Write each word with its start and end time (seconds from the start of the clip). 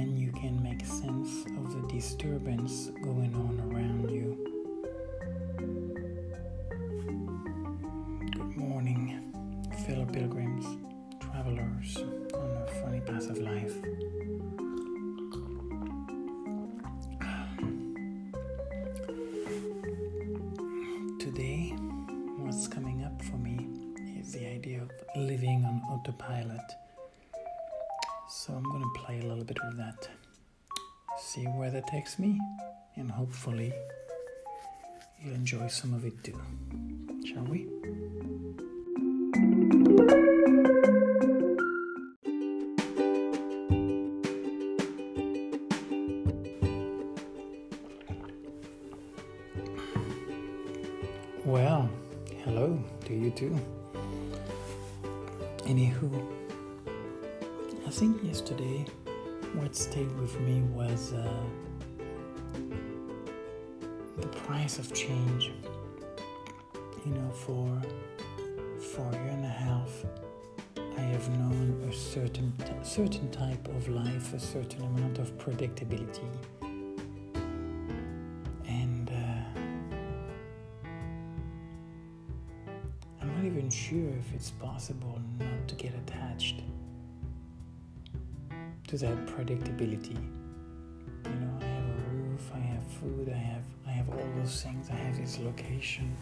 when 0.00 0.16
you 0.16 0.32
can 0.32 0.62
make 0.62 0.86
sense 0.86 1.44
of 1.58 1.74
the 1.74 1.86
disturbance 1.94 2.90
going 3.02 3.34
on 3.34 3.60
around 3.70 4.10
you. 4.10 4.29
Play 29.10 29.20
a 29.20 29.26
little 29.26 29.44
bit 29.44 29.58
with 29.64 29.76
that, 29.76 30.08
see 31.18 31.44
where 31.44 31.70
that 31.70 31.86
takes 31.88 32.18
me, 32.18 32.38
and 32.94 33.10
hopefully 33.10 33.72
you'll 35.20 35.34
enjoy 35.34 35.66
some 35.66 35.94
of 35.94 36.04
it 36.04 36.22
too. 36.22 36.40
Shall 37.26 37.42
we? 37.44 37.66
Well, 51.44 51.90
hello 52.44 52.84
to 53.06 53.14
you 53.14 53.30
too. 53.32 53.58
Yesterday 58.30 58.84
what 59.54 59.74
stayed 59.74 60.12
with 60.20 60.38
me 60.42 60.62
was 60.72 61.12
uh, 61.14 61.28
the 64.18 64.28
price 64.28 64.78
of 64.78 64.86
change. 64.94 65.50
You 67.04 67.12
know, 67.16 67.30
for 67.30 67.66
for 68.92 69.02
a 69.08 69.14
year 69.14 69.34
and 69.38 69.44
a 69.44 69.56
half, 69.66 69.90
I 70.96 71.00
have 71.00 71.28
known 71.40 71.84
a 71.90 71.92
certain 71.92 72.52
certain 72.84 73.28
type 73.32 73.66
of 73.76 73.88
life, 73.88 74.32
a 74.32 74.38
certain 74.38 74.82
amount 74.82 75.18
of 75.18 75.36
predictability, 75.36 76.30
and. 78.68 79.10
Uh, 79.10 79.60
I'm 83.20 83.28
not 83.36 83.44
even 83.44 83.68
sure 83.70 84.10
if 84.22 84.32
it's 84.34 84.52
possible 84.52 85.18
not 85.40 85.66
to 85.66 85.74
get 85.74 85.94
attached 85.94 86.62
to 88.90 88.98
that 88.98 89.26
predictability. 89.26 90.18
You 91.24 91.30
know, 91.30 91.58
I 91.60 91.64
have 91.64 91.84
a 91.84 92.10
roof, 92.12 92.50
I 92.52 92.58
have 92.58 92.82
food, 92.98 93.32
I 93.32 93.38
have 93.38 93.62
I 93.86 93.90
have 93.90 94.08
all 94.08 94.28
those 94.36 94.62
things, 94.62 94.90
I 94.90 94.94
have 94.94 95.16
this 95.16 95.38
location, 95.38 96.16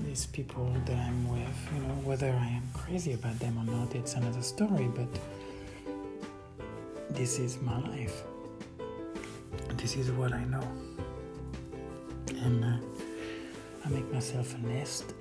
these 0.00 0.26
people 0.26 0.70
that 0.84 0.98
I'm 0.98 1.26
with, 1.30 1.58
you 1.74 1.80
know, 1.80 1.94
whether 2.04 2.28
I 2.28 2.48
am 2.48 2.68
crazy 2.74 3.14
about 3.14 3.38
them 3.38 3.56
or 3.56 3.64
not, 3.64 3.94
it's 3.94 4.12
another 4.12 4.42
story, 4.42 4.90
but 4.94 5.08
this 7.08 7.38
is 7.38 7.62
my 7.62 7.78
life. 7.88 8.24
This 9.78 9.96
is 9.96 10.10
what 10.10 10.34
I 10.34 10.44
know. 10.44 10.68
And 12.44 12.62
uh, 12.62 12.76
I 13.86 13.88
make 13.88 14.12
myself 14.12 14.54
a 14.54 14.58
nest 14.58 15.14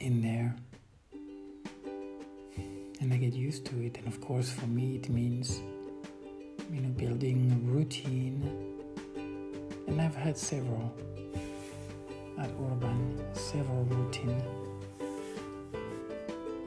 in 0.00 0.20
there 0.20 0.54
and 3.10 3.18
I 3.18 3.26
get 3.26 3.34
used 3.34 3.66
to 3.66 3.82
it. 3.82 3.98
And 3.98 4.06
of 4.06 4.20
course, 4.20 4.50
for 4.50 4.66
me, 4.66 4.94
it 4.94 5.08
means 5.08 5.60
you 6.72 6.80
know 6.80 6.90
building 6.90 7.50
a 7.50 7.72
routine. 7.72 8.76
And 9.88 10.00
I've 10.00 10.14
had 10.14 10.38
several 10.38 10.94
at 12.38 12.50
Urban, 12.50 13.20
several 13.32 13.84
routine. 13.84 14.42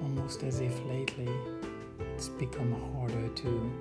Almost 0.02 0.44
as 0.44 0.60
if 0.60 0.74
lately 0.86 1.30
it's 2.14 2.28
become 2.28 2.74
harder 2.94 3.30
to 3.30 3.72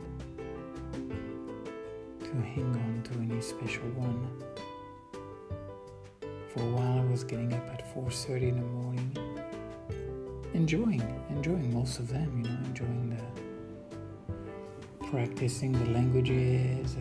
to 2.20 2.34
hang 2.54 2.70
on 2.84 3.02
to 3.04 3.12
any 3.18 3.40
special 3.40 3.88
one. 3.96 4.20
For 6.54 6.60
a 6.60 6.70
while, 6.76 7.00
I 7.00 7.04
was 7.10 7.24
getting 7.24 7.52
up 7.54 7.68
at 7.70 7.92
4:30 7.92 8.48
in 8.50 8.56
the 8.56 8.66
morning 8.66 9.32
enjoying 10.54 11.02
enjoying 11.42 11.74
most 11.74 11.98
of 11.98 12.06
them 12.06 12.38
you 12.38 12.44
know 12.48 12.56
enjoying 12.66 13.10
the 13.10 13.22
practicing 15.08 15.72
the 15.72 15.90
languages 15.90 16.94
uh, 16.94 17.00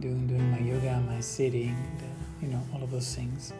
doing 0.00 0.26
doing 0.26 0.50
my 0.50 0.58
yoga 0.58 1.00
my 1.06 1.20
sitting 1.20 1.76
the, 1.98 2.44
you 2.44 2.52
know 2.52 2.60
all 2.74 2.82
of 2.82 2.90
those 2.90 3.14
things. 3.14 3.52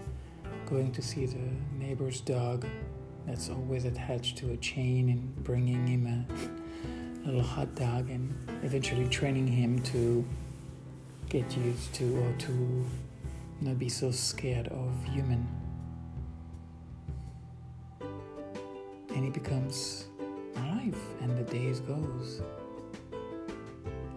Going 0.67 0.91
to 0.93 1.01
see 1.01 1.27
the 1.27 1.49
neighbor's 1.79 2.21
dog 2.21 2.67
that's 3.25 3.51
always 3.51 3.85
attached 3.85 4.37
to 4.39 4.51
a 4.51 4.57
chain 4.57 5.11
and 5.11 5.45
bringing 5.45 5.87
him 5.87 6.07
a, 6.07 7.27
little 7.27 7.43
hot 7.43 7.73
dog 7.77 8.11
and 8.11 8.35
eventually 8.65 9.09
training 9.09 9.47
him 9.47 9.81
to 9.83 10.25
get 11.29 11.57
used 11.57 11.95
to 11.95 12.19
or 12.19 12.33
to 12.39 12.85
not 13.61 13.79
be 13.79 13.89
so 13.89 14.11
scared 14.11 14.67
of 14.69 14.93
human. 15.05 15.47
And 19.15 19.25
it 19.25 19.33
becomes 19.33 20.06
and 21.27 21.37
the 21.37 21.53
days 21.53 21.81
goes. 21.81 22.41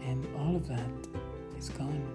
And 0.03 0.27
all 0.37 0.55
of 0.55 0.67
that 0.67 0.91
is 1.57 1.69
gone. 1.69 2.05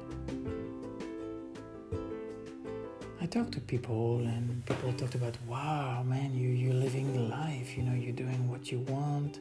I 3.20 3.26
talk 3.26 3.50
to 3.52 3.60
people 3.60 4.18
and 4.18 4.64
people 4.66 4.92
talked 4.92 5.16
about 5.16 5.36
wow 5.48 6.04
man 6.04 6.32
you 6.32 6.48
you're 6.50 6.74
living 6.74 7.28
life. 7.28 7.76
You 7.76 7.82
know 7.82 7.94
you're 7.94 8.20
doing 8.24 8.48
what 8.48 8.70
you 8.70 8.80
want. 8.96 9.40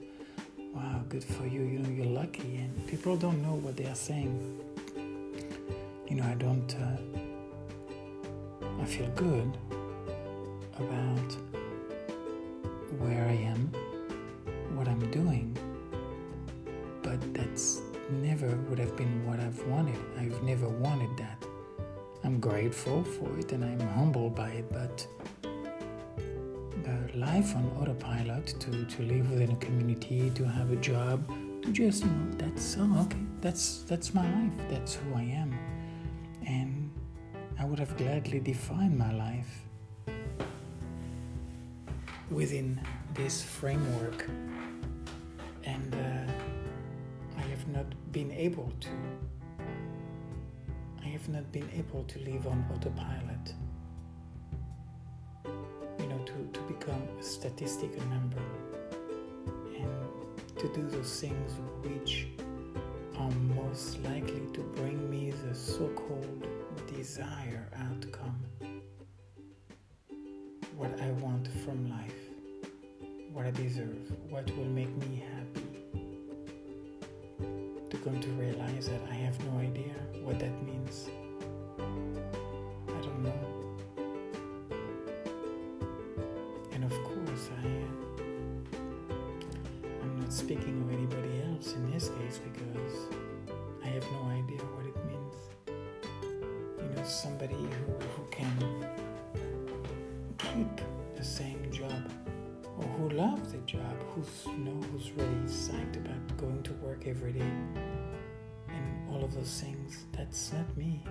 Wow 0.73 1.01
good 1.07 1.23
for 1.23 1.45
you. 1.45 1.61
You 1.61 1.79
know 1.79 1.89
you're 1.89 2.13
lucky. 2.23 2.55
And 2.63 2.87
people 2.87 3.15
don't 3.15 3.41
know 3.43 3.55
what 3.55 3.77
they 3.77 3.85
are 3.85 4.01
saying. 4.09 4.33
You 6.07 6.15
know 6.17 6.25
i 6.25 6.35
don't 6.35 6.75
uh, 6.75 6.97
i 8.81 8.85
feel 8.85 9.09
good 9.15 9.51
about 10.79 11.29
where 12.99 13.25
I 13.25 13.33
am, 13.33 13.71
what 14.75 14.87
I'm 14.87 15.11
doing. 15.11 15.57
But 17.01 17.33
that's 17.33 17.81
never 18.09 18.47
would 18.69 18.79
have 18.79 18.95
been 18.95 19.25
what 19.25 19.39
I've 19.39 19.61
wanted. 19.67 19.99
I've 20.19 20.41
never 20.43 20.67
wanted 20.67 21.15
that. 21.17 21.43
I'm 22.23 22.39
grateful 22.39 23.03
for 23.03 23.37
it 23.37 23.51
and 23.51 23.63
I'm 23.63 23.79
humbled 23.89 24.35
by 24.35 24.49
it, 24.49 24.71
but 24.71 25.05
the 26.83 27.17
life 27.17 27.55
on 27.55 27.69
autopilot, 27.79 28.47
to, 28.47 28.85
to 28.85 29.03
live 29.03 29.29
within 29.29 29.51
a 29.51 29.55
community, 29.57 30.29
to 30.35 30.45
have 30.45 30.71
a 30.71 30.77
job, 30.77 31.27
to 31.63 31.71
just, 31.71 32.03
you 32.03 32.09
know, 32.09 32.31
that's 32.37 32.77
oh 32.79 33.01
okay, 33.03 33.17
that's 33.41 33.83
that's 33.83 34.13
my 34.13 34.23
life, 34.23 34.51
that's 34.69 34.95
who 34.95 35.15
I 35.15 35.23
am. 35.23 35.57
And 36.45 36.91
I 37.59 37.65
would 37.65 37.79
have 37.79 37.95
gladly 37.97 38.39
defined 38.39 38.97
my 38.97 39.13
life 39.13 39.63
within 42.29 42.79
this 43.13 43.43
framework 43.43 44.25
able 48.43 48.69
to. 48.81 48.89
I 51.01 51.07
have 51.07 51.29
not 51.29 51.49
been 51.53 51.69
able 51.73 52.03
to 52.03 52.19
live 52.19 52.45
on 52.45 52.65
autopilot. 52.73 53.53
You 55.99 56.07
know 56.07 56.19
to, 56.25 56.33
to 56.51 56.59
become 56.73 57.07
a 57.17 57.23
statistical 57.23 58.03
number 58.07 58.41
and 59.77 59.89
to 60.57 60.67
do 60.73 60.85
those 60.89 61.21
things 61.21 61.53
which 61.83 62.27
are 63.17 63.31
most 63.55 64.03
likely 64.03 64.45
to 64.51 64.61
bring 64.75 65.09
me 65.09 65.31
the 65.31 65.55
so-called 65.55 66.45
desire 66.93 67.69
outcome. 67.77 68.43
What 70.75 70.99
I 70.99 71.11
want 71.21 71.47
from 71.63 71.89
life, 71.89 72.23
what 73.31 73.45
I 73.45 73.51
deserve, 73.51 74.11
what 74.29 74.45
will 74.57 74.65
make 74.65 74.93
me 75.07 75.23
happy. 75.31 75.42
To 78.13 78.19
come 78.19 78.35
to 78.37 78.43
realize 78.43 78.89
that 78.89 79.01
I 79.09 79.13
have 79.15 79.43
no 79.45 79.59
idea 79.59 79.95
what 80.23 80.37
that 80.37 80.51
means. 80.63 81.09
I 81.79 83.01
don't 83.01 83.23
know. 83.23 83.77
And 86.73 86.83
of 86.83 86.91
course, 86.91 87.49
I 87.59 87.65
I'm 90.01 90.19
not 90.19 90.31
speaking 90.31 90.79
of 90.83 90.91
anybody 90.93 91.41
else 91.47 91.73
in 91.73 91.91
this 91.91 92.09
case 92.09 92.39
because 92.51 92.95
I 93.83 93.87
have 93.87 94.03
no 94.11 94.27
idea 94.29 94.61
what 94.75 94.85
it 94.85 94.95
means. 95.07 95.35
You 96.77 96.95
know, 96.95 97.03
somebody 97.03 97.55
who, 97.55 97.93
who 98.05 98.27
can 98.29 98.85
keep 100.37 100.81
the 101.15 101.23
same 101.23 101.71
job 101.71 102.11
or 102.77 102.85
who 102.85 103.09
love 103.09 103.51
the 103.51 103.57
job, 103.59 103.97
who's 104.13 104.45
you 104.45 104.57
know 104.57 104.79
who's 104.91 105.09
really 105.11 105.47
psyched 105.47 105.95
about 105.97 106.37
going 106.37 106.61
to 106.61 106.73
work 106.73 107.07
every 107.07 107.31
day 107.31 107.51
of 109.23 109.33
those 109.33 109.61
things. 109.61 110.05
That's 110.11 110.51
not 110.53 110.77
me. 110.77 111.03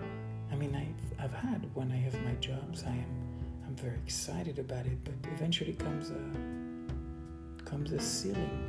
I 0.51 0.57
mean, 0.57 0.75
I've, 0.75 1.25
I've 1.25 1.35
had 1.35 1.69
when 1.75 1.91
I 1.91 1.97
have 1.97 2.15
my 2.25 2.35
jobs, 2.35 2.85
I 2.85 2.91
am 2.91 3.23
I'm 3.67 3.77
very 3.77 3.97
excited 4.05 4.59
about 4.59 4.85
it, 4.85 5.03
but 5.03 5.15
eventually 5.33 5.73
comes 5.73 6.11
a 6.11 7.65
comes 7.65 7.93
a 7.93 8.01
ceiling, 8.01 8.69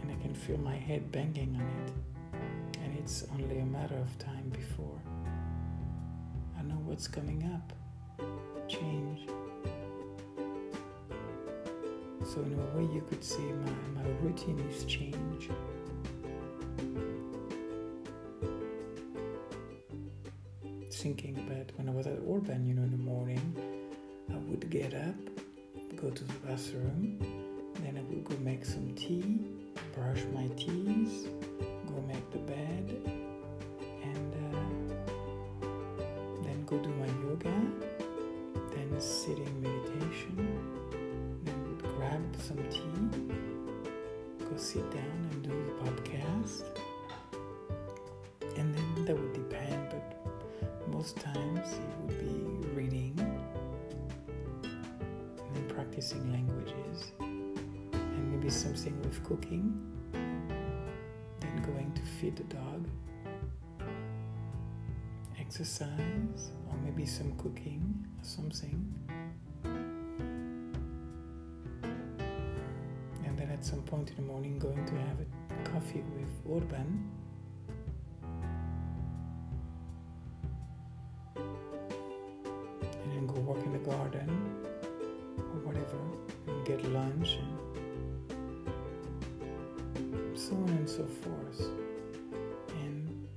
and 0.00 0.10
I 0.10 0.22
can 0.22 0.34
feel 0.34 0.56
my 0.58 0.76
head 0.76 1.12
banging 1.12 1.56
on 1.56 1.68
it, 1.86 2.78
and 2.82 2.98
it's 2.98 3.26
only 3.32 3.58
a 3.58 3.66
matter 3.66 3.96
of 3.96 4.18
time 4.18 4.48
before 4.48 4.98
I 6.58 6.62
know 6.62 6.80
what's 6.86 7.06
coming 7.06 7.42
up. 7.54 7.72
Change. 8.66 9.28
So 12.24 12.40
in 12.40 12.54
a 12.54 12.78
way, 12.78 12.94
you 12.94 13.04
could 13.10 13.24
say 13.24 13.42
my, 13.42 14.02
my 14.02 14.08
routine 14.22 14.58
is 14.70 14.84
change. 14.84 15.50
Thinking 21.00 21.38
about 21.38 21.70
when 21.78 21.88
I 21.88 21.92
was 21.92 22.06
at 22.06 22.18
Urban, 22.28 22.66
you 22.66 22.74
know, 22.74 22.82
in 22.82 22.90
the 22.90 22.98
morning, 22.98 23.40
I 24.30 24.36
would 24.50 24.68
get 24.68 24.92
up, 24.92 25.14
go 25.96 26.10
to 26.10 26.24
the 26.24 26.32
bathroom, 26.46 27.16
then 27.82 27.96
I 27.96 28.02
would 28.02 28.22
go 28.22 28.36
make 28.44 28.66
some 28.66 28.94
tea, 28.94 29.40
brush 29.94 30.22
my 30.34 30.46
teeth, 30.58 31.30
go 31.86 32.04
make 32.06 32.30
the 32.32 32.38
bed, 32.40 33.00
and 34.02 34.34
uh, 34.34 35.66
then 36.42 36.66
go 36.66 36.76
do 36.76 36.90
my 36.90 37.06
yoga, 37.24 37.56
then 38.74 39.00
sit 39.00 39.38
in 39.38 39.62
meditation, 39.62 40.36
then 41.44 41.78
grab 41.96 42.22
some 42.42 42.62
tea, 42.68 43.08
go 44.38 44.54
sit 44.58 44.90
down 44.90 45.28
and 45.30 45.42
do 45.42 45.48
the 45.48 45.90
podcast, 45.90 46.64
practicing 56.00 56.32
languages 56.32 57.12
and 57.20 58.32
maybe 58.32 58.48
something 58.48 58.98
with 59.02 59.22
cooking 59.22 59.78
then 60.14 61.62
going 61.62 61.92
to 61.92 62.00
feed 62.00 62.34
the 62.36 62.44
dog. 62.44 62.88
Exercise 65.38 66.52
or 66.70 66.76
maybe 66.82 67.04
some 67.04 67.32
cooking 67.36 68.06
or 68.18 68.24
something. 68.24 68.94
And 73.26 73.38
then 73.38 73.50
at 73.50 73.62
some 73.62 73.82
point 73.82 74.08
in 74.08 74.16
the 74.16 74.22
morning 74.22 74.58
going 74.58 74.82
to 74.86 74.94
have 74.94 75.18
a 75.20 75.68
coffee 75.68 76.02
with 76.16 76.30
Urban 76.50 77.10
so 90.50 90.56
on 90.56 90.68
and 90.68 90.88
so 90.88 91.06
forth. 91.06 91.68
And 92.82 93.28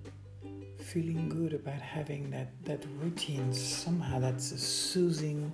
feeling 0.79 1.29
good 1.29 1.53
about 1.53 1.81
having 1.81 2.29
that 2.31 2.51
that 2.65 2.83
routine 3.01 3.53
somehow 3.53 4.19
that's 4.19 4.51
a 4.51 4.57
soothing 4.57 5.51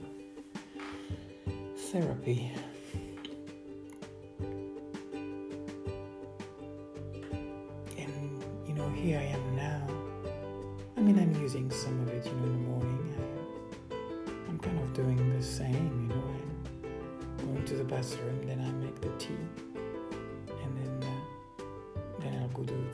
therapy 1.92 2.52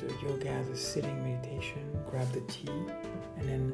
the 0.07 0.27
yoga 0.27 0.63
the 0.69 0.77
sitting 0.77 1.17
meditation 1.23 1.81
grab 2.09 2.29
the 2.31 2.41
tea 2.41 2.69
and 3.37 3.49
then 3.49 3.73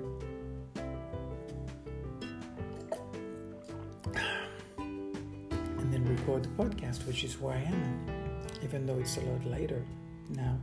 and 5.79 5.93
then 5.93 6.03
record 6.05 6.43
the 6.43 6.63
podcast 6.63 7.05
which 7.07 7.23
is 7.23 7.39
where 7.39 7.55
i 7.55 7.61
am 7.61 8.05
even 8.63 8.85
though 8.85 8.99
it's 8.99 9.17
a 9.17 9.21
lot 9.21 9.43
later 9.45 9.83
now. 10.29 10.57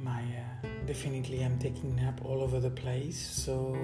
My 0.00 0.22
uh, 0.22 0.66
definitely 0.86 1.44
i'm 1.44 1.58
taking 1.58 1.94
nap 1.96 2.20
all 2.24 2.42
over 2.42 2.60
the 2.60 2.70
place 2.70 3.20
so 3.20 3.76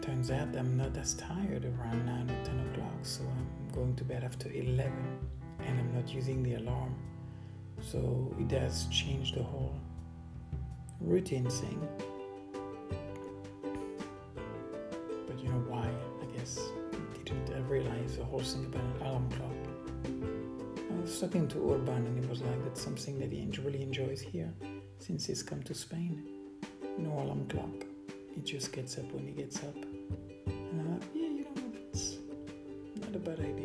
turns 0.00 0.30
out 0.30 0.48
i'm 0.56 0.76
not 0.76 0.96
as 0.96 1.14
tired 1.14 1.64
around 1.64 2.06
9 2.06 2.30
or 2.30 2.44
10 2.44 2.60
o'clock 2.68 2.98
so 3.02 3.22
i'm 3.22 3.68
going 3.72 3.94
to 3.96 4.04
bed 4.04 4.24
after 4.24 4.50
11 4.50 4.92
and 5.60 5.78
i'm 5.78 5.94
not 5.94 6.12
using 6.14 6.42
the 6.42 6.54
alarm 6.54 6.94
so 7.90 8.34
it 8.38 8.48
does 8.48 8.86
change 8.88 9.32
the 9.32 9.42
whole 9.42 9.74
routine 11.00 11.48
thing 11.48 11.88
but 15.26 15.38
you 15.38 15.48
know 15.48 15.64
why 15.68 15.88
i 16.22 16.36
guess 16.36 16.58
I 16.92 17.22
didn't 17.24 17.68
realize 17.68 18.16
the 18.16 18.24
whole 18.24 18.40
thing 18.40 18.66
about 18.66 18.82
an 18.82 19.06
alarm 19.06 19.30
clock 19.30 19.60
i 20.90 21.00
was 21.00 21.20
talking 21.20 21.48
to 21.48 21.72
urban 21.72 22.06
and 22.06 22.24
it 22.24 22.30
was 22.30 22.40
like 22.42 22.64
that's 22.64 22.80
something 22.80 23.18
that 23.18 23.32
he 23.32 23.48
really 23.64 23.82
enjoys 23.82 24.20
here 24.20 24.52
since 25.02 25.26
he's 25.26 25.42
come 25.42 25.62
to 25.64 25.74
Spain. 25.74 26.22
No 26.96 27.10
alarm 27.10 27.46
clock. 27.48 27.86
He 28.34 28.40
just 28.42 28.72
gets 28.72 28.98
up 28.98 29.12
when 29.12 29.26
he 29.26 29.32
gets 29.32 29.58
up. 29.58 29.74
And 30.46 30.80
I'm 30.80 30.92
like, 30.92 31.02
yeah, 31.12 31.22
you 31.22 31.44
know, 31.44 31.72
it's 31.90 32.18
not 33.00 33.14
a 33.14 33.18
bad 33.18 33.40
idea. 33.40 33.61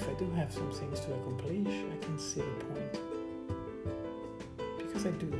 If 0.00 0.08
I 0.08 0.14
do 0.14 0.30
have 0.30 0.50
some 0.50 0.70
things 0.72 0.98
to 1.00 1.12
accomplish, 1.12 1.66
I 1.68 1.96
can 2.02 2.18
see 2.18 2.40
the 2.40 2.64
point. 2.64 3.00
Because 4.78 5.04
I 5.04 5.10
do. 5.10 5.30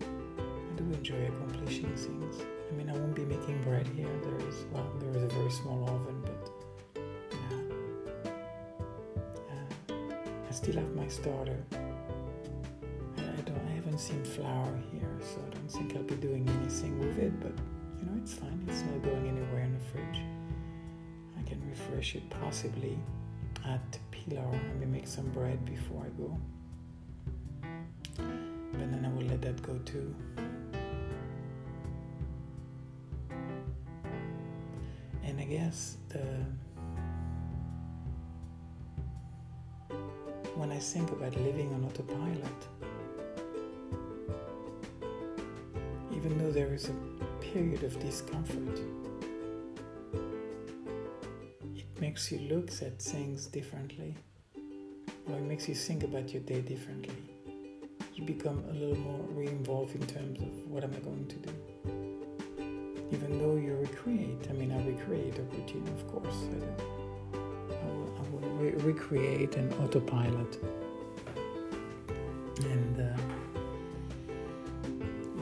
I 0.00 0.78
do 0.78 0.84
enjoy 0.84 1.26
accomplishing 1.26 1.94
things. 1.94 2.36
I 2.40 2.74
mean, 2.74 2.88
I 2.88 2.94
won't 2.94 3.14
be 3.14 3.26
making 3.26 3.60
bread 3.60 3.86
here. 3.88 4.08
There 4.24 4.48
is, 4.48 4.64
well, 4.72 4.90
there 4.98 5.10
is 5.10 5.24
a 5.24 5.34
very 5.36 5.50
small 5.50 5.84
oven, 5.90 6.22
but 6.24 6.50
I 10.48 10.52
still 10.52 10.76
have 10.76 10.94
my 10.96 11.08
starter. 11.08 11.62
I, 11.72 13.20
I, 13.20 13.40
don't. 13.44 13.60
I 13.68 13.74
haven't 13.74 13.98
seen 13.98 14.24
flour 14.24 14.72
here, 14.90 15.18
so 15.20 15.38
I 15.46 15.50
don't 15.54 15.70
think 15.70 15.96
I'll 15.96 16.02
be 16.04 16.14
doing 16.14 16.48
anything 16.48 16.98
with 16.98 17.18
it. 17.18 17.38
But 17.38 17.52
you 17.98 18.06
know, 18.06 18.18
it's 18.22 18.32
fine. 18.32 18.64
It's 18.68 18.80
not 18.80 19.02
going 19.02 19.28
anywhere 19.28 19.64
in 19.64 19.74
the 19.74 19.84
fridge. 19.92 20.22
I 21.38 21.42
can 21.42 21.60
refresh 21.68 22.14
it 22.14 22.22
possibly 22.30 22.98
at 23.64 23.98
Pilar. 24.10 24.46
Maybe 24.74 24.86
make 24.86 25.06
some 25.06 25.28
bread 25.30 25.64
before 25.64 26.04
I 26.06 26.10
go. 26.20 26.38
But 28.16 28.90
then 28.90 29.04
I 29.04 29.08
will 29.16 29.26
let 29.26 29.42
that 29.42 29.62
go 29.62 29.78
too. 29.84 30.14
And 35.24 35.38
I 35.38 35.44
guess 35.44 35.96
the 36.08 36.24
when 40.56 40.72
I 40.72 40.78
think 40.78 41.10
about 41.10 41.34
living 41.36 41.72
on 41.72 41.84
autopilot, 41.84 42.60
even 46.12 46.36
though 46.38 46.52
there 46.52 46.74
is 46.74 46.90
a 46.90 46.94
period 47.40 47.82
of 47.82 47.98
discomfort, 48.00 48.80
makes 52.00 52.32
you 52.32 52.38
look 52.52 52.70
at 52.82 53.00
things 53.00 53.46
differently, 53.46 54.16
or 55.28 55.36
it 55.36 55.42
makes 55.42 55.68
you 55.68 55.74
think 55.74 56.02
about 56.02 56.32
your 56.32 56.42
day 56.42 56.60
differently. 56.60 57.14
You 58.14 58.24
become 58.24 58.64
a 58.70 58.72
little 58.72 58.96
more 58.96 59.20
re-involved 59.30 59.94
in 59.94 60.06
terms 60.06 60.40
of 60.40 60.70
what 60.70 60.84
am 60.84 60.92
I 60.94 61.00
going 61.00 61.26
to 61.26 61.36
do. 61.36 61.52
Even 63.12 63.38
though 63.38 63.56
you 63.56 63.76
recreate, 63.76 64.46
I 64.48 64.52
mean, 64.52 64.72
I 64.72 64.86
recreate 64.86 65.38
a 65.38 65.42
routine, 65.42 65.86
of 65.88 66.06
course. 66.08 66.36
I 66.52 66.58
do 66.58 66.80
re- 68.60 68.74
recreate 68.92 69.56
an 69.56 69.72
autopilot 69.74 70.58
and 72.62 73.00
uh, 73.00 73.22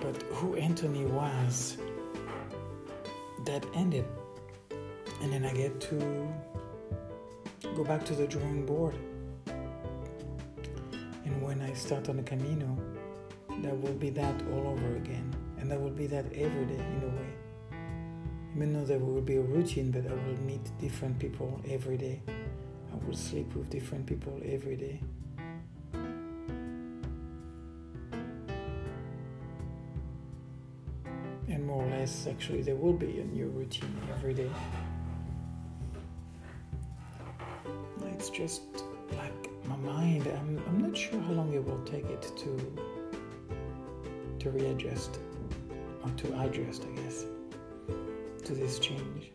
but 0.00 0.22
who 0.30 0.54
anthony 0.54 1.04
was 1.04 1.78
that 3.44 3.64
ended 3.74 4.04
and 5.28 5.44
then 5.44 5.50
i 5.50 5.54
get 5.54 5.78
to 5.78 5.96
go 7.76 7.84
back 7.84 8.02
to 8.02 8.14
the 8.14 8.26
drawing 8.26 8.64
board 8.64 8.94
and 11.24 11.42
when 11.42 11.60
i 11.60 11.72
start 11.74 12.08
on 12.08 12.16
the 12.16 12.22
camino 12.22 12.76
there 13.58 13.74
will 13.74 13.92
be 13.94 14.08
that 14.08 14.34
all 14.52 14.68
over 14.68 14.96
again 14.96 15.34
and 15.58 15.70
there 15.70 15.78
will 15.78 15.90
be 15.90 16.06
that 16.06 16.24
every 16.32 16.64
day 16.64 16.82
in 16.96 17.02
a 17.02 17.08
way 17.20 17.28
even 18.58 18.72
though 18.72 18.84
there 18.84 18.98
will 18.98 19.20
be 19.20 19.36
a 19.36 19.40
routine, 19.40 19.92
but 19.92 20.04
I 20.04 20.14
will 20.14 20.40
meet 20.40 20.76
different 20.80 21.16
people 21.20 21.60
every 21.68 21.96
day. 21.96 22.20
I 22.26 23.06
will 23.06 23.14
sleep 23.14 23.54
with 23.54 23.70
different 23.70 24.04
people 24.04 24.40
every 24.44 24.74
day. 24.74 25.00
And 31.48 31.64
more 31.64 31.84
or 31.84 31.90
less, 31.90 32.26
actually, 32.26 32.62
there 32.62 32.74
will 32.74 32.94
be 32.94 33.20
a 33.20 33.24
new 33.26 33.46
routine 33.46 33.96
every 34.16 34.34
day. 34.34 34.50
Just 38.38 38.62
like 39.16 39.66
my 39.66 39.76
mind, 39.78 40.24
I'm, 40.38 40.62
I'm 40.68 40.78
not 40.78 40.96
sure 40.96 41.20
how 41.22 41.32
long 41.32 41.52
it 41.52 41.64
will 41.64 41.82
take 41.82 42.04
it 42.04 42.22
to 42.36 42.50
to 44.38 44.50
readjust 44.50 45.18
or 46.04 46.10
to 46.10 46.40
adjust, 46.42 46.84
I 46.84 47.00
guess, 47.00 47.24
to 48.44 48.54
this 48.54 48.78
change. 48.78 49.32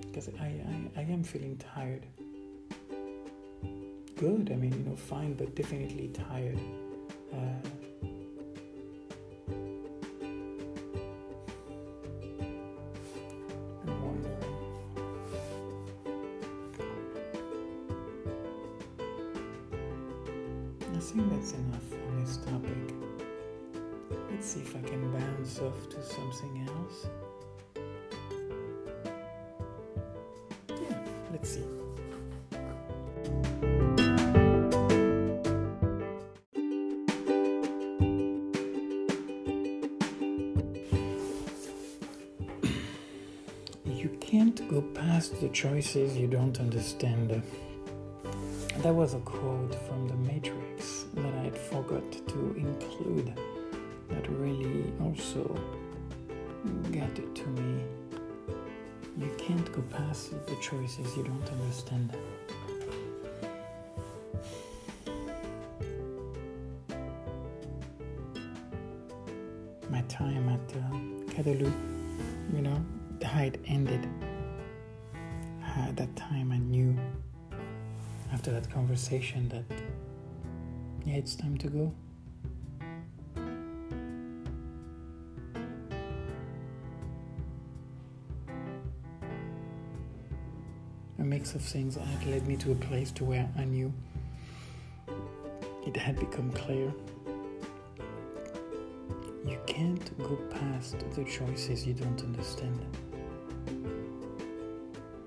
Because 0.00 0.28
I, 0.40 0.46
I, 0.46 1.00
I 1.00 1.02
am 1.02 1.22
feeling 1.22 1.56
tired. 1.56 2.04
Good, 4.16 4.50
I 4.52 4.56
mean, 4.56 4.72
you 4.72 4.90
know, 4.90 4.96
fine, 4.96 5.34
but 5.34 5.54
definitely 5.54 6.08
tired. 6.08 6.58
Uh, 7.32 7.68
that's 21.30 21.52
enough 21.52 21.92
on 22.08 22.20
this 22.24 22.36
topic. 22.38 22.94
Let's 24.30 24.46
see 24.46 24.60
if 24.60 24.76
I 24.76 24.80
can 24.80 25.10
bounce 25.12 25.60
off 25.60 25.88
to 25.88 26.02
something 26.02 26.68
else. 26.68 27.06
Yeah, 30.68 30.98
let's 31.32 31.50
see. 31.50 31.64
You 43.84 44.10
can't 44.20 44.68
go 44.68 44.82
past 44.82 45.40
the 45.40 45.48
choices 45.48 46.16
you 46.16 46.26
don't 46.26 46.60
understand. 46.60 47.42
That 48.78 48.94
was 48.94 49.14
a 49.14 49.20
quote 49.20 49.74
from 49.88 50.06
The 50.08 50.14
Matrix 50.14 51.05
that 51.16 51.34
I 51.34 51.50
forgot 51.50 52.12
to 52.12 52.54
include 52.56 53.32
that 54.08 54.28
really 54.30 54.92
also 55.00 55.44
got 56.92 57.14
to 57.14 57.46
me. 57.48 57.82
You 59.18 59.34
can't 59.38 59.72
go 59.72 59.82
past 59.82 60.32
the 60.46 60.56
choices 60.56 61.16
you 61.16 61.24
don't 61.24 61.48
understand. 61.50 62.16
My 69.90 70.02
time 70.02 70.48
at 70.48 70.76
uh, 70.76 70.96
you 72.54 72.62
know, 72.62 72.84
it 73.20 73.60
ended. 73.66 74.06
Uh, 75.14 75.88
at 75.88 75.96
that 75.96 76.14
time, 76.16 76.52
I 76.52 76.58
knew 76.58 76.96
after 78.32 78.50
that 78.52 78.70
conversation 78.70 79.48
that, 79.48 79.64
it's 81.16 81.34
time 81.34 81.56
to 81.56 81.68
go. 81.68 81.92
A 91.18 91.22
mix 91.22 91.54
of 91.54 91.62
things 91.62 91.96
had 91.96 92.26
led 92.26 92.46
me 92.46 92.56
to 92.56 92.72
a 92.72 92.74
place 92.74 93.10
to 93.12 93.24
where 93.24 93.48
I 93.56 93.64
knew 93.64 93.92
it 95.86 95.96
had 95.96 96.18
become 96.20 96.52
clear. 96.52 96.92
You 99.46 99.58
can't 99.66 100.18
go 100.18 100.36
past 100.50 100.96
the 101.14 101.24
choices 101.24 101.86
you 101.86 101.94
don't 101.94 102.20
understand. 102.20 102.84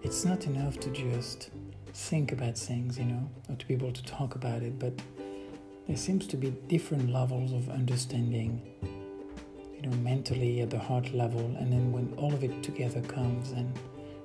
It's 0.03 0.23
not 0.23 0.45
enough 0.45 0.79
to 0.81 0.91
just 0.91 1.49
think 1.93 2.31
about 2.31 2.57
things, 2.57 2.99
you 2.99 3.05
know, 3.05 3.29
or 3.49 3.55
to 3.55 3.67
be 3.67 3.73
able 3.73 3.91
to 3.91 4.03
talk 4.03 4.35
about 4.35 4.61
it, 4.61 4.77
but 4.77 4.93
there 5.89 5.97
seems 5.97 6.27
to 6.27 6.37
be 6.37 6.51
different 6.67 7.09
levels 7.09 7.51
of 7.51 7.67
understanding, 7.71 8.61
you 9.75 9.81
know, 9.81 9.97
mentally 9.97 10.61
at 10.61 10.69
the 10.69 10.77
heart 10.77 11.11
level, 11.15 11.39
and 11.57 11.73
then 11.73 11.91
when 11.91 12.13
all 12.15 12.31
of 12.31 12.43
it 12.43 12.61
together 12.61 13.01
comes, 13.01 13.53
and, 13.53 13.73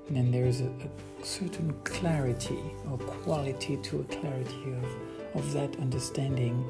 and 0.07 0.15
then 0.15 0.31
there 0.31 0.45
is 0.45 0.61
a, 0.61 0.67
a, 0.67 1.25
certain 1.25 1.73
clarity 1.83 2.59
or 2.91 2.99
quality 2.99 3.77
to 3.77 4.01
a 4.01 4.03
clarity 4.03 4.75
of, 4.75 5.39
of 5.39 5.53
that 5.53 5.75
understanding, 5.77 6.63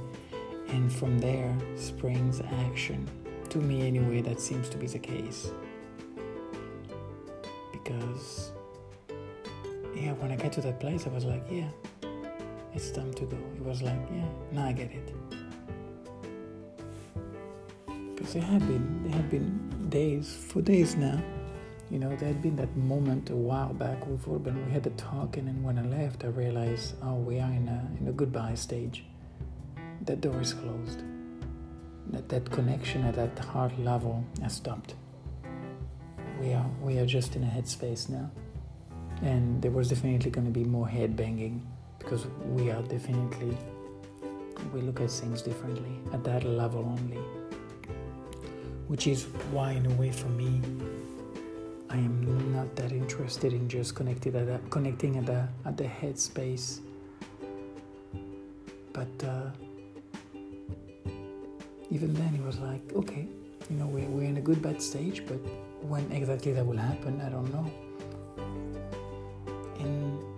and 0.70 0.90
from 0.94 1.20
there 1.20 1.54
springs 1.76 2.42
action. 2.70 3.06
To 3.50 3.58
me, 3.58 3.86
anyway, 3.86 4.22
that 4.22 4.40
seems 4.40 4.70
to 4.70 4.78
be 4.78 4.88
the 4.88 5.00
case. 5.00 5.52
Because 7.74 8.54
yeah, 9.94 10.14
when 10.14 10.32
I 10.32 10.38
got 10.38 10.54
to 10.54 10.62
that 10.62 10.80
place, 10.80 11.06
I 11.06 11.10
was 11.10 11.26
like, 11.26 11.44
yeah, 11.52 11.68
it's 12.76 12.92
time 12.92 13.14
to 13.14 13.26
go. 13.26 13.38
It 13.56 13.64
was 13.64 13.82
like, 13.82 14.00
yeah, 14.12 14.28
now 14.52 14.66
I 14.66 14.74
get 14.74 14.92
it. 14.92 15.14
Because 18.14 18.34
there 18.34 18.44
had 18.44 18.68
been 18.68 19.04
there 19.04 19.14
had 19.14 19.30
been 19.30 19.88
days 19.90 20.36
for 20.36 20.62
days 20.62 20.96
now. 20.96 21.22
You 21.90 22.00
know, 22.00 22.16
there 22.16 22.28
had 22.28 22.42
been 22.42 22.56
that 22.58 22.76
moment 22.76 23.30
a 23.30 23.36
while 23.36 23.74
back 23.74 24.06
with 24.08 24.28
Urban. 24.28 24.66
We 24.66 24.72
had 24.72 24.84
the 24.84 24.90
talk, 24.92 25.38
and 25.38 25.48
then 25.48 25.62
when 25.64 25.78
I 25.78 25.84
left, 25.84 26.24
I 26.24 26.28
realized, 26.28 26.96
oh, 27.04 27.16
we 27.16 27.40
are 27.40 27.52
in 27.52 27.68
a 27.68 27.88
in 28.00 28.08
a 28.08 28.12
goodbye 28.12 28.56
stage. 28.56 29.06
That 30.02 30.22
door 30.22 30.42
is 30.42 30.54
closed. 30.54 31.04
That 32.12 32.28
that 32.30 32.52
connection 32.52 33.04
at 33.04 33.16
that 33.16 33.38
heart 33.40 33.78
level 33.80 34.24
has 34.42 34.54
stopped. 34.54 34.96
We 36.42 36.54
are 36.54 36.70
we 36.82 36.98
are 37.00 37.06
just 37.06 37.36
in 37.36 37.44
a 37.44 37.48
headspace 37.48 38.10
now 38.10 38.30
and 39.22 39.62
there 39.62 39.72
was 39.72 39.90
definitely 39.90 40.30
going 40.30 40.46
to 40.46 40.52
be 40.52 40.64
more 40.66 40.88
head 40.88 41.16
banging 41.16 41.66
because 42.06 42.28
we 42.46 42.70
are 42.72 42.82
definitely 42.84 43.58
we 44.74 44.82
look 44.82 45.02
at 45.02 45.12
things 45.12 45.42
differently 45.42 46.00
at 46.14 46.24
that 46.24 46.44
level 46.44 46.86
only. 46.86 47.20
Which 48.88 49.08
is 49.08 49.24
why 49.52 49.72
in 49.72 49.86
a 49.88 49.94
way 49.96 50.12
for 50.12 50.30
me 50.30 50.62
i 51.90 51.98
am 51.98 52.54
not 52.54 52.76
that 52.76 52.92
interested 52.92 53.54
in 53.54 53.70
just 53.70 53.96
connected 53.96 54.36
at 54.36 54.48
a, 54.48 54.60
connecting 54.70 55.18
at 55.18 55.26
the 55.26 55.48
at 55.66 55.78
the 55.78 55.88
head 55.88 56.18
space 56.20 56.82
but 58.94 59.24
uh, 59.24 59.50
even 61.92 62.14
then 62.14 62.34
it 62.36 62.44
was 62.44 62.58
like 62.60 62.82
okay 62.96 63.28
you 63.70 63.78
know 63.78 63.88
we're, 63.88 64.08
we're 64.08 64.24
in 64.24 64.38
a 64.38 64.42
good 64.42 64.62
bad 64.62 64.82
stage 64.82 65.24
but 65.28 65.40
when 65.82 66.12
exactly 66.12 66.52
that 66.52 66.66
will 66.66 66.78
happen 66.78 67.22
i 67.22 67.30
don't 67.30 67.52
know 67.54 67.66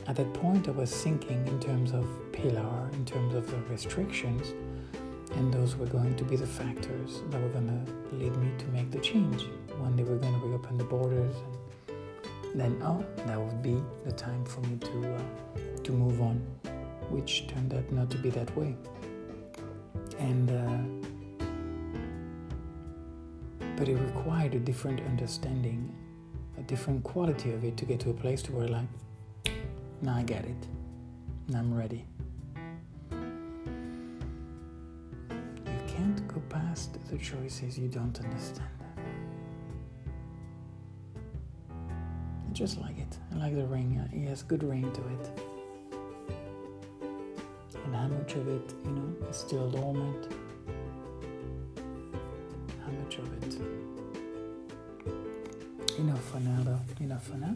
at 0.07 0.15
that 0.15 0.33
point, 0.33 0.69
I 0.69 0.71
was 0.71 0.91
thinking 1.03 1.45
in 1.47 1.59
terms 1.59 1.91
of 1.91 2.07
Pilar, 2.31 2.89
in 2.93 3.03
terms 3.03 3.35
of 3.35 3.49
the 3.49 3.57
restrictions, 3.69 4.53
and 5.35 5.53
those 5.53 5.75
were 5.75 5.85
going 5.85 6.15
to 6.15 6.23
be 6.23 6.37
the 6.37 6.47
factors 6.47 7.21
that 7.29 7.41
were 7.41 7.49
going 7.49 7.67
to 7.67 8.15
lead 8.15 8.35
me 8.37 8.49
to 8.57 8.65
make 8.67 8.89
the 8.89 8.99
change. 8.99 9.43
When 9.79 9.95
they 9.97 10.03
were 10.03 10.15
going 10.15 10.33
to 10.39 10.47
reopen 10.47 10.77
the 10.77 10.85
borders, 10.85 11.35
and 12.51 12.61
then 12.61 12.81
oh, 12.83 13.05
that 13.25 13.39
would 13.39 13.61
be 13.61 13.83
the 14.05 14.13
time 14.13 14.45
for 14.45 14.61
me 14.61 14.77
to 14.77 15.15
uh, 15.15 15.21
to 15.83 15.91
move 15.91 16.21
on, 16.21 16.37
which 17.09 17.47
turned 17.47 17.73
out 17.73 17.91
not 17.91 18.09
to 18.11 18.17
be 18.17 18.29
that 18.29 18.55
way. 18.55 18.75
And 20.19 20.49
uh, 20.49 20.79
but 23.75 23.89
it 23.89 23.95
required 23.95 24.55
a 24.55 24.59
different 24.59 25.01
understanding, 25.01 25.93
a 26.57 26.61
different 26.63 27.03
quality 27.03 27.51
of 27.51 27.65
it 27.65 27.75
to 27.77 27.85
get 27.85 27.99
to 27.99 28.09
a 28.09 28.13
place 28.13 28.41
to 28.43 28.53
where 28.53 28.67
like 28.67 28.87
now 30.01 30.15
I 30.15 30.23
get 30.23 30.45
it. 30.45 30.67
Now 31.47 31.59
I'm 31.59 31.73
ready. 31.73 32.05
You 33.11 33.17
can't 35.87 36.27
go 36.27 36.41
past 36.49 36.97
the 37.09 37.17
choices 37.17 37.77
you 37.79 37.87
don't 37.87 38.19
understand. 38.19 38.69
I 41.69 42.53
just 42.53 42.79
like 42.79 42.97
it. 42.99 43.17
I 43.33 43.37
like 43.37 43.55
the 43.55 43.65
ring. 43.65 43.99
Uh, 43.99 44.07
it 44.15 44.27
has 44.27 44.43
good 44.43 44.63
ring 44.63 44.91
to 44.91 45.01
it. 45.01 45.31
And 47.85 47.95
how 47.95 48.07
much 48.07 48.33
of 48.33 48.47
it, 48.47 48.73
you 48.85 48.91
know, 48.91 49.27
is 49.29 49.37
still 49.37 49.69
dormant? 49.69 50.33
How 52.85 52.91
much 52.91 53.17
of 53.17 53.31
it? 53.43 53.59
Enough 55.97 56.23
for 56.25 56.39
now, 56.39 56.63
though. 56.63 57.03
Enough 57.03 57.23
for 57.23 57.37
now 57.37 57.55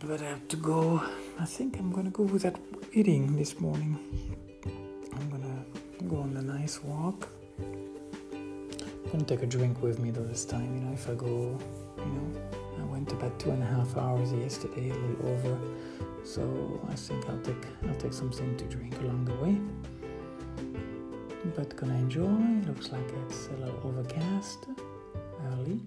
but 0.00 0.22
I 0.22 0.26
have 0.26 0.48
to 0.48 0.56
go. 0.56 1.02
I 1.38 1.44
think 1.44 1.78
I'm 1.78 1.92
gonna 1.92 2.10
go 2.10 2.24
without 2.24 2.56
eating 2.92 3.36
this 3.36 3.60
morning. 3.60 3.98
I'm 5.12 5.30
gonna 5.30 5.64
go 6.08 6.16
on 6.18 6.36
a 6.36 6.42
nice 6.42 6.82
walk. 6.82 7.28
I'm 7.60 9.10
gonna 9.12 9.24
take 9.24 9.42
a 9.42 9.46
drink 9.46 9.82
with 9.82 9.98
me 9.98 10.10
though 10.10 10.24
this 10.24 10.44
time, 10.44 10.74
you 10.74 10.80
know, 10.82 10.92
if 10.92 11.08
I 11.08 11.14
go, 11.14 11.58
you 11.98 12.12
know, 12.16 12.48
spent 13.08 13.20
about 13.20 13.38
two 13.38 13.50
and 13.50 13.62
a 13.62 13.66
half 13.66 13.96
hours 13.96 14.32
yesterday, 14.32 14.90
a 14.90 14.94
little 14.94 15.28
over. 15.28 15.58
So 16.24 16.80
I 16.88 16.94
think 16.94 17.28
I'll 17.28 17.38
take 17.38 17.64
I'll 17.88 17.94
take 17.94 18.12
something 18.12 18.56
to 18.56 18.64
drink 18.64 18.98
along 19.00 19.24
the 19.24 19.34
way. 19.34 19.56
But 21.56 21.76
gonna 21.76 21.94
enjoy. 21.94 22.38
Looks 22.66 22.90
like 22.92 23.08
it's 23.26 23.48
a 23.48 23.56
little 23.64 23.80
overcast 23.84 24.66
early, 25.52 25.80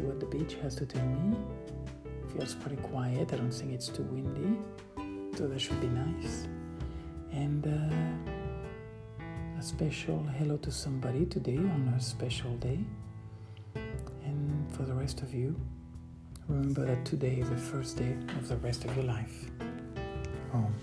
see 0.00 0.06
what 0.06 0.20
the 0.20 0.26
beach 0.26 0.56
has 0.62 0.74
to 0.76 0.86
tell 0.86 1.04
me. 1.04 1.36
Feels 2.32 2.54
pretty 2.54 2.76
quiet. 2.76 3.32
I 3.32 3.36
don't 3.36 3.50
think 3.50 3.72
it's 3.72 3.88
too 3.88 4.02
windy, 4.04 4.58
so 5.36 5.46
that 5.46 5.60
should 5.60 5.80
be 5.80 5.88
nice. 5.88 6.48
And. 7.32 7.66
Uh, 7.66 8.30
a 9.58 9.62
special 9.62 10.22
hello 10.38 10.56
to 10.56 10.70
somebody 10.70 11.26
today 11.26 11.58
on 11.58 11.92
a 11.94 12.00
special 12.00 12.56
day. 12.56 12.78
And 14.24 14.72
for 14.74 14.84
the 14.84 14.94
rest 14.94 15.20
of 15.20 15.34
you, 15.34 15.54
remember 16.48 16.86
that 16.86 17.04
today 17.04 17.34
is 17.34 17.50
the 17.50 17.58
first 17.58 17.98
day 17.98 18.16
of 18.38 18.48
the 18.48 18.56
rest 18.56 18.86
of 18.86 18.96
your 18.96 19.04
life. 19.04 19.50
Home. 20.52 20.74